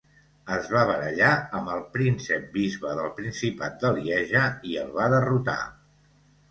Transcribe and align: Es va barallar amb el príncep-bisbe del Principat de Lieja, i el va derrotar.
Es 0.53 0.69
va 0.75 0.85
barallar 0.91 1.29
amb 1.59 1.69
el 1.75 1.83
príncep-bisbe 1.97 2.97
del 3.03 3.13
Principat 3.21 3.79
de 3.85 3.93
Lieja, 4.01 4.45
i 4.73 4.79
el 4.87 4.93
va 4.99 5.13
derrotar. 5.19 5.63